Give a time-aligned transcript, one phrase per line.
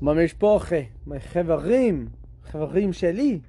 [0.00, 2.10] Mamishpoche, my jevarim,
[2.50, 3.40] jevarim Sheli,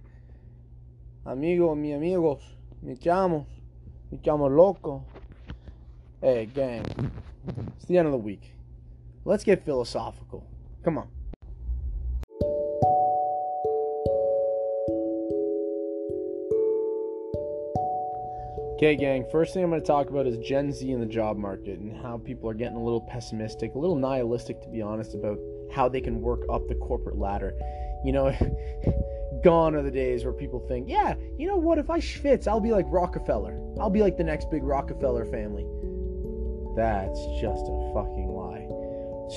[1.25, 2.41] amigos, mi amigos,
[2.81, 3.45] mi chamos,
[4.09, 5.03] mi chamo loco.
[6.21, 6.85] Hey, gang,
[7.75, 8.53] it's the end of the week.
[9.25, 10.47] Let's get philosophical.
[10.85, 11.09] Come on.
[18.75, 21.35] Okay, gang, first thing I'm going to talk about is Gen Z and the job
[21.35, 25.13] market and how people are getting a little pessimistic, a little nihilistic, to be honest,
[25.13, 25.39] about
[25.71, 27.55] how they can work up the corporate ladder.
[28.03, 28.31] You know,
[29.43, 32.59] gone are the days where people think, yeah, you know what, if I schwitz, I'll
[32.59, 33.59] be like Rockefeller.
[33.79, 35.65] I'll be like the next big Rockefeller family.
[36.75, 38.67] That's just a fucking lie.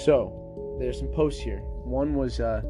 [0.04, 1.58] So, there's some posts here.
[1.84, 2.62] One was, uh,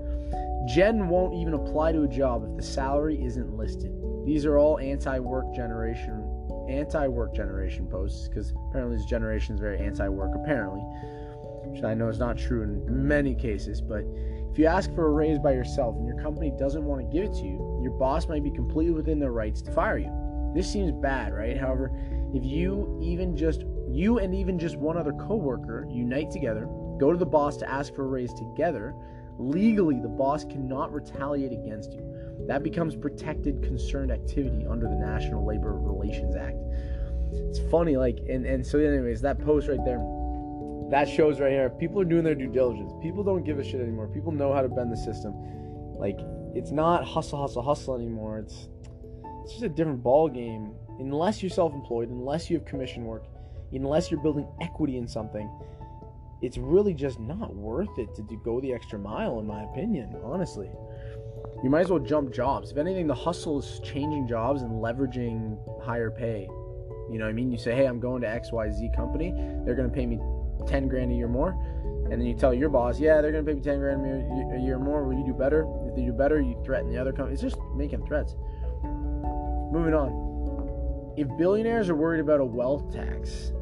[0.66, 3.92] Gen won't even apply to a job if the salary isn't listed.
[4.24, 6.27] These are all anti-work generation
[6.69, 10.80] anti-work generation posts because apparently this generation is very anti-work apparently
[11.70, 14.05] which i know is not true in many cases but
[14.51, 17.25] if you ask for a raise by yourself and your company doesn't want to give
[17.31, 20.11] it to you your boss might be completely within their rights to fire you.
[20.55, 21.56] This seems bad right?
[21.56, 21.92] However
[22.34, 26.67] if you even just you and even just one other coworker unite together
[26.98, 28.94] go to the boss to ask for a raise together
[29.41, 32.03] legally the boss cannot retaliate against you.
[32.47, 36.56] That becomes protected concerted activity under the National Labor Relations Act.
[37.33, 39.98] It's funny, like, and, and so, anyways, that post right there,
[40.91, 42.92] that shows right here, people are doing their due diligence.
[43.02, 44.08] People don't give a shit anymore.
[44.08, 45.34] People know how to bend the system.
[45.98, 46.19] Like,
[46.55, 48.38] it's not hustle, hustle, hustle anymore.
[48.38, 48.69] It's
[49.42, 50.72] it's just a different ball game.
[50.98, 53.24] Unless you're self-employed, unless you have commission work,
[53.72, 55.50] unless you're building equity in something,
[56.42, 60.14] it's really just not worth it to do, go the extra mile, in my opinion.
[60.22, 60.70] Honestly
[61.62, 62.70] you might as well jump jobs.
[62.70, 66.48] If anything, the hustle is changing jobs and leveraging higher pay.
[67.10, 67.50] You know what I mean?
[67.50, 69.32] You say, hey, I'm going to XYZ company.
[69.64, 70.19] They're going to pay me
[70.66, 71.50] 10 grand a year more.
[72.11, 74.61] And then you tell your boss, yeah, they're going to pay me 10 grand a
[74.61, 75.05] year more.
[75.05, 75.66] Will you do better?
[75.86, 77.34] If they do better, you threaten the other company.
[77.34, 78.34] It's just making threats.
[78.82, 81.15] Moving on.
[81.16, 83.53] If billionaires are worried about a wealth tax,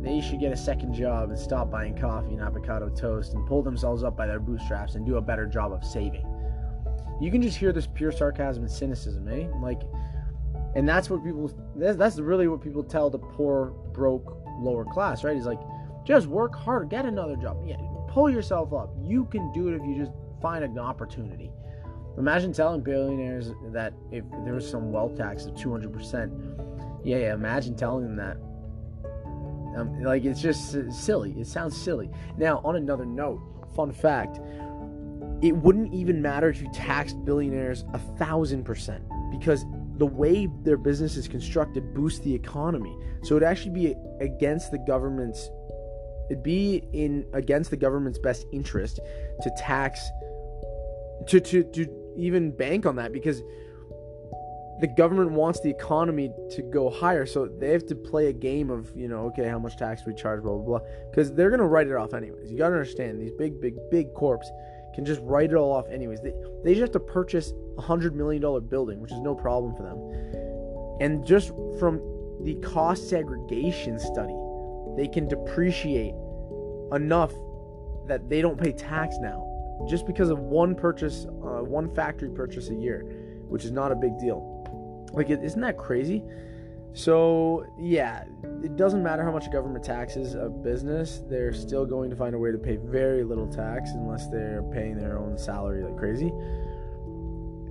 [0.00, 3.62] they should get a second job and stop buying coffee and avocado toast and pull
[3.62, 6.24] themselves up by their bootstraps and do a better job of saving
[7.20, 9.46] you can just hear this pure sarcasm and cynicism, eh?
[9.60, 9.82] Like,
[10.74, 11.52] and that's what people.
[11.76, 15.36] That's, that's really what people tell the poor, broke, lower class, right?
[15.36, 15.60] He's like,
[16.04, 17.62] just work harder, get another job.
[17.66, 17.76] Yeah,
[18.08, 18.90] pull yourself up.
[19.02, 21.50] You can do it if you just find an opportunity.
[22.18, 27.76] Imagine telling billionaires that if there was some wealth tax of 200%, yeah, yeah imagine
[27.76, 28.36] telling them that.
[29.78, 31.32] Um, like, it's just silly.
[31.38, 32.10] It sounds silly.
[32.36, 33.40] Now, on another note,
[33.74, 34.40] fun fact
[35.42, 39.64] it wouldn't even matter if you taxed billionaires a thousand percent because
[39.96, 42.96] the way their business is constructed boosts the economy.
[43.22, 45.50] So it'd actually be against the government's
[46.30, 49.00] it'd be in against the government's best interest
[49.42, 50.08] to tax
[51.26, 51.86] to to to
[52.16, 53.42] even bank on that because
[54.80, 58.70] the government wants the economy to go higher so they have to play a game
[58.70, 61.64] of you know okay how much tax we charge blah blah blah because they're to
[61.64, 64.40] write it off anyways you got to understand these big big big corps
[64.94, 66.20] can just write it all off anyways.
[66.20, 69.74] They, they just have to purchase a hundred million dollar building, which is no problem
[69.74, 70.98] for them.
[71.00, 71.48] And just
[71.78, 72.00] from
[72.42, 74.34] the cost segregation study,
[74.96, 76.14] they can depreciate
[76.92, 77.32] enough
[78.06, 79.46] that they don't pay tax now,
[79.88, 83.04] just because of one purchase, uh, one factory purchase a year,
[83.48, 85.08] which is not a big deal.
[85.12, 86.22] Like, isn't that crazy?
[86.92, 88.24] So, yeah,
[88.64, 92.38] it doesn't matter how much government taxes a business, they're still going to find a
[92.38, 96.32] way to pay very little tax unless they're paying their own salary like crazy.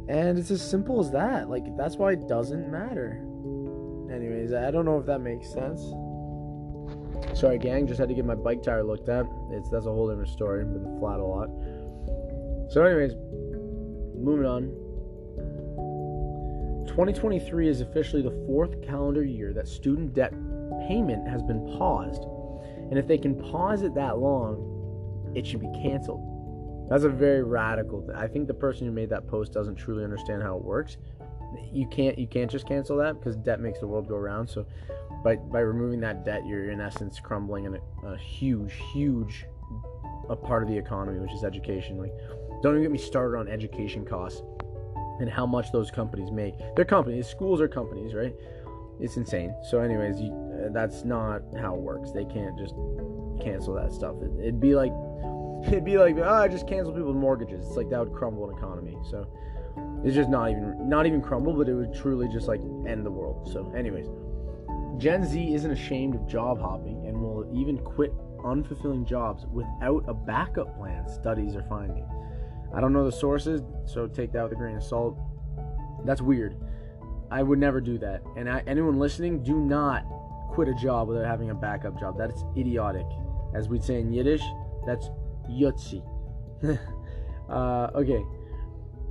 [0.07, 1.49] And it's as simple as that.
[1.49, 3.21] Like, that's why it doesn't matter.
[4.11, 5.81] Anyways, I don't know if that makes sense.
[7.33, 9.25] Sorry, gang, just had to get my bike tire looked at.
[9.51, 10.65] It's that's a whole different story.
[10.65, 11.49] Been flat a lot.
[12.69, 13.13] So, anyways,
[14.15, 14.75] moving on.
[16.87, 20.33] 2023 is officially the fourth calendar year that student debt
[20.87, 22.23] payment has been paused.
[22.89, 26.25] And if they can pause it that long, it should be canceled.
[26.89, 28.15] That's a very radical thing.
[28.15, 30.97] I think the person who made that post doesn't truly understand how it works.
[31.71, 34.49] You can't you can't just cancel that because debt makes the world go round.
[34.49, 34.65] So
[35.23, 39.45] by by removing that debt, you're in essence crumbling in a, a huge, huge
[40.29, 41.97] a part of the economy, which is education.
[41.97, 42.13] Like,
[42.61, 44.43] don't even get me started on education costs
[45.19, 46.53] and how much those companies make.
[46.75, 48.33] They're companies, schools are companies, right?
[48.99, 49.53] It's insane.
[49.69, 52.11] So, anyways, you, uh, that's not how it works.
[52.11, 52.75] They can't just
[53.41, 54.15] cancel that stuff.
[54.21, 54.91] It, would be like,
[55.67, 57.65] it'd be like, I just cancel people's mortgages.
[57.67, 58.97] It's like that would crumble an economy.
[59.09, 59.27] So,
[60.03, 63.11] it's just not even, not even crumble, but it would truly just like end the
[63.11, 63.49] world.
[63.51, 64.07] So, anyways,
[64.99, 70.13] Gen Z isn't ashamed of job hopping and will even quit unfulfilling jobs without a
[70.13, 71.07] backup plan.
[71.07, 72.05] Studies are finding.
[72.75, 75.17] I don't know the sources, so take that with a grain of salt.
[76.05, 76.57] That's weird.
[77.31, 78.21] I would never do that.
[78.35, 80.03] And I, anyone listening, do not
[80.51, 82.17] quit a job without having a backup job.
[82.17, 83.05] That's idiotic.
[83.55, 84.43] As we'd say in Yiddish,
[84.85, 85.09] that's
[85.49, 86.03] yotzi.
[87.49, 88.23] uh, okay.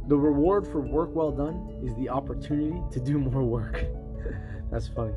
[0.08, 3.84] The reward for work well done is the opportunity to do more work.
[4.70, 5.14] that's funny.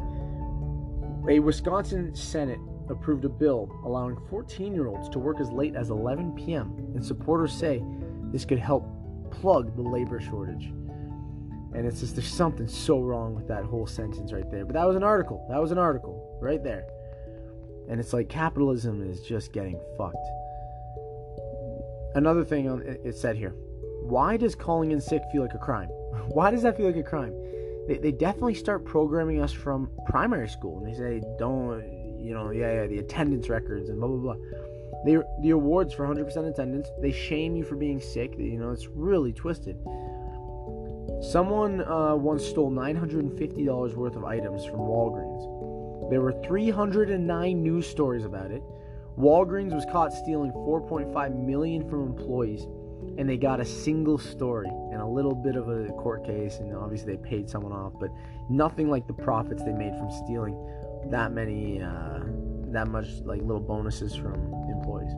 [1.30, 2.60] A Wisconsin Senate
[2.90, 7.06] approved a bill allowing 14 year olds to work as late as 11 p.m., and
[7.06, 7.84] supporters say
[8.32, 8.86] this could help
[9.30, 10.74] plug the labor shortage.
[11.74, 14.66] And it's just there's something so wrong with that whole sentence right there.
[14.66, 15.46] But that was an article.
[15.50, 16.86] That was an article right there.
[17.88, 20.18] And it's like capitalism is just getting fucked.
[22.16, 22.68] Another thing
[23.06, 23.54] it said here.
[24.02, 25.88] Why does calling in sick feel like a crime?
[26.30, 27.34] Why does that feel like a crime?
[27.88, 30.80] They, they definitely start programming us from primary school.
[30.80, 31.84] And they say, don't,
[32.20, 34.46] you know, yeah, yeah, the attendance records and blah, blah, blah.
[35.06, 38.36] They, the awards for 100% attendance, they shame you for being sick.
[38.38, 39.78] You know, it's really twisted.
[41.22, 46.10] Someone uh, once stole $950 worth of items from Walgreens.
[46.10, 48.62] There were 309 news stories about it.
[49.18, 52.66] Walgreens was caught stealing 4.5 million from employees,
[53.18, 56.76] and they got a single story and a little bit of a court case, and
[56.76, 58.10] obviously they paid someone off, but
[58.50, 60.56] nothing like the profits they made from stealing
[61.10, 62.20] that many, uh,
[62.68, 64.36] that much like little bonuses from
[64.70, 65.12] employees.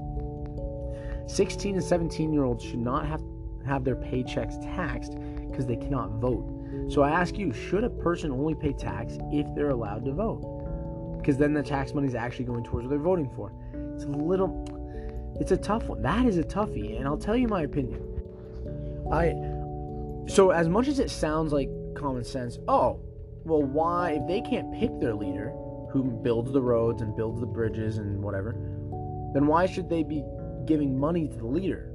[1.27, 3.21] 16 and 17 year olds should not have
[3.65, 5.15] have their paychecks taxed
[5.47, 6.45] because they cannot vote.
[6.89, 11.17] So I ask you, should a person only pay tax if they're allowed to vote?
[11.17, 13.53] Because then the tax money is actually going towards what they're voting for.
[13.95, 14.65] It's a little,
[15.39, 16.01] it's a tough one.
[16.01, 18.01] That is a toughie, and I'll tell you my opinion.
[19.11, 19.33] I,
[20.31, 22.99] so as much as it sounds like common sense, oh,
[23.43, 25.53] well, why, if they can't pick their leader
[25.91, 28.55] who builds the roads and builds the bridges and whatever,
[29.33, 30.23] then why should they be
[30.65, 31.91] giving money to the leader?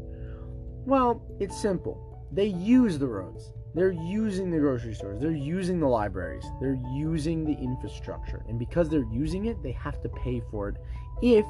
[0.85, 3.52] Well, it's simple they use the roads.
[3.75, 5.20] They're using the grocery stores.
[5.20, 6.44] They're using the libraries.
[6.61, 8.44] They're using the infrastructure.
[8.49, 10.76] And because they're using it, they have to pay for it
[11.23, 11.44] if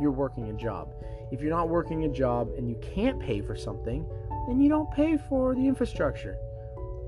[0.00, 0.92] you're working a job.
[1.30, 4.04] If you're not working a job and you can't pay for something,
[4.48, 6.36] then you don't pay for the infrastructure.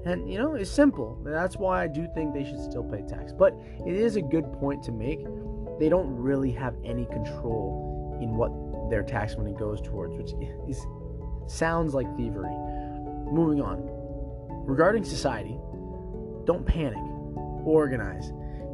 [0.05, 1.19] And you know, it's simple.
[1.25, 3.33] That's why I do think they should still pay tax.
[3.33, 3.55] But
[3.87, 5.21] it is a good point to make.
[5.79, 8.53] They don't really have any control in what
[8.91, 10.33] their tax money goes towards, which
[10.69, 10.85] is
[11.47, 12.55] sounds like thievery.
[13.31, 13.89] Moving on.
[14.65, 15.59] Regarding society,
[16.45, 17.03] don't panic.
[17.65, 18.29] Organize.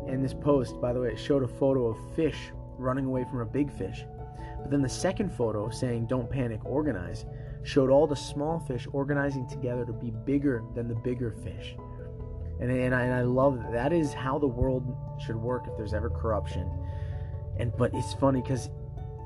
[0.06, 2.36] And this post, by the way, it showed a photo of fish
[2.78, 4.04] running away from a big fish.
[4.60, 7.24] But then the second photo saying don't panic, organize
[7.64, 11.74] showed all the small fish organizing together to be bigger than the bigger fish.
[12.60, 13.72] And, and, I, and I love that.
[13.72, 16.68] That is how the world should work if there's ever corruption.
[17.58, 18.70] And but it's funny because,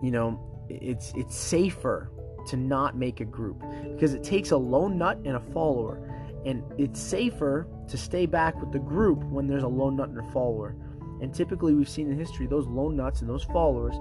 [0.02, 2.10] you know, it's it's safer
[2.48, 3.62] to not make a group
[3.92, 6.08] because it takes a lone nut and a follower.
[6.44, 10.18] And it's safer to stay back with the group when there's a lone nut and
[10.18, 10.76] a follower.
[11.20, 13.94] And typically, we've seen in history those lone nuts and those followers,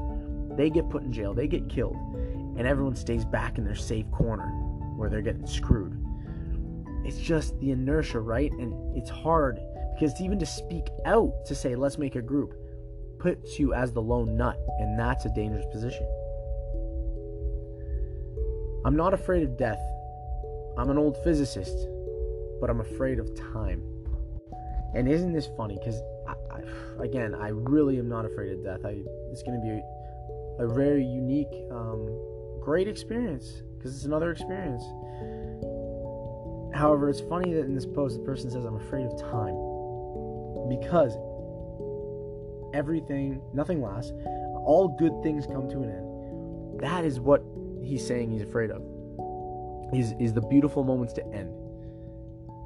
[0.58, 1.96] they get put in jail, they get killed,
[2.58, 4.48] and everyone stays back in their safe corner
[4.98, 5.96] where they're getting screwed.
[7.06, 8.52] It's just the inertia, right?
[8.54, 9.60] And it's hard
[9.94, 12.56] because even to speak out to say, let's make a group,
[13.20, 16.08] puts you as the lone nut, and that's a dangerous position.
[18.84, 19.82] I'm not afraid of death.
[20.78, 21.88] I'm an old physicist,
[22.62, 23.84] but I'm afraid of time.
[24.94, 25.78] And isn't this funny?
[25.80, 26.00] Because,
[27.00, 28.86] again, I really am not afraid of death.
[28.86, 29.02] I,
[29.32, 32.08] it's going to be a, a, very unique, um,
[32.62, 34.84] great experience because it's another experience.
[36.76, 39.58] However, it's funny that in this post, the person says, I'm afraid of time.
[40.70, 41.18] Because
[42.74, 44.14] everything, nothing lasts,
[44.64, 46.82] all good things come to an end.
[46.82, 47.44] That is what
[47.82, 48.84] he's saying he's afraid of
[49.94, 51.52] is is the beautiful moments to end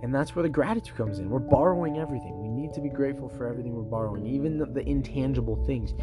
[0.04, 1.30] and that's where the gratitude comes in.
[1.30, 2.40] We're borrowing everything.
[2.42, 4.26] We need to be grateful for everything we're borrowing.
[4.28, 5.94] Even the, the intangible things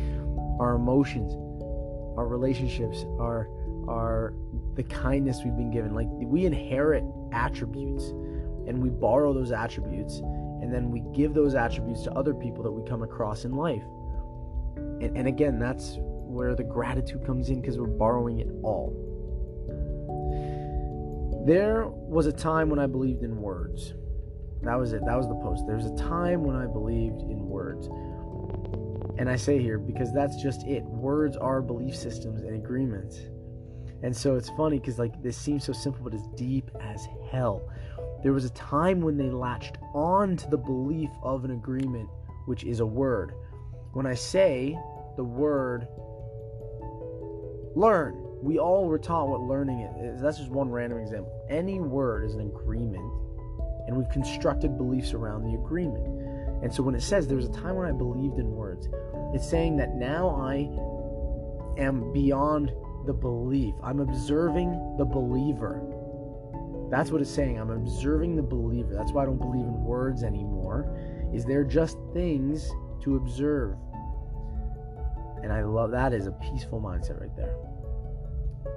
[0.61, 1.33] our emotions
[2.19, 3.49] our relationships our
[3.89, 4.35] our
[4.75, 5.95] the kindness we've been given.
[5.95, 8.05] Like we inherit attributes
[8.67, 12.71] and we borrow those attributes and then we give those attributes to other people that
[12.71, 13.83] we come across in life.
[14.77, 18.95] And, and again that's where the gratitude comes in because we're borrowing it all.
[21.45, 23.95] There was a time when I believed in words.
[24.63, 25.05] That was it.
[25.05, 25.65] That was the post.
[25.67, 27.89] There's a time when I believed in words.
[29.19, 30.85] And I say here because that's just it.
[30.85, 33.19] Words are belief systems and agreements.
[34.03, 37.69] And so it's funny because like this seems so simple, but it's deep as hell.
[38.23, 42.09] There was a time when they latched on to the belief of an agreement,
[42.47, 43.35] which is a word.
[43.95, 44.79] When I say
[45.17, 45.89] the word
[47.75, 48.22] learn.
[48.43, 50.21] We all were taught what learning is.
[50.21, 51.33] That's just one random example.
[51.49, 53.09] Any word is an agreement,
[53.87, 56.05] and we've constructed beliefs around the agreement.
[56.63, 58.89] And so when it says there was a time when I believed in words,
[59.33, 60.69] it's saying that now I
[61.81, 62.73] am beyond
[63.07, 63.75] the belief.
[63.83, 65.81] I'm observing the believer.
[66.91, 67.61] That's what it's saying.
[67.61, 68.93] I'm observing the believer.
[68.93, 70.93] That's why I don't believe in words anymore.
[71.33, 72.71] Is they're just things
[73.03, 73.77] to observe.
[75.43, 77.55] And I love that is a peaceful mindset right there.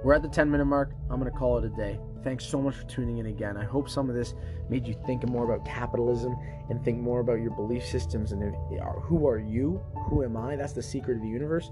[0.02, 0.92] We're at the 10 minute mark.
[1.10, 1.98] I'm going to call it a day.
[2.22, 3.56] Thanks so much for tuning in again.
[3.56, 4.34] I hope some of this
[4.68, 6.36] made you think more about capitalism
[6.70, 8.54] and think more about your belief systems and
[9.02, 9.80] who are you?
[10.08, 10.56] Who am I?
[10.56, 11.70] That's the secret of the universe.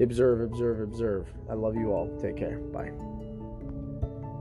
[0.00, 1.28] Observe, observe, observe.
[1.50, 2.08] I love you all.
[2.20, 2.58] Take care.
[2.58, 2.92] Bye.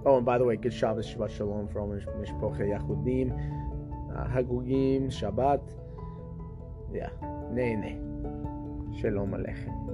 [0.05, 3.31] Oh, and by the way, good Shabbos, Shabbat Shalom for all Mishpoche Yahudim,
[4.15, 5.61] uh, Hagugim, Shabbat.
[6.91, 7.09] Yeah,
[7.51, 8.97] Nene.
[9.00, 9.90] Shalom Aleichem.